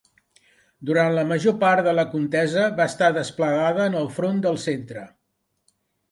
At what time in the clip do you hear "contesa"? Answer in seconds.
2.13-2.63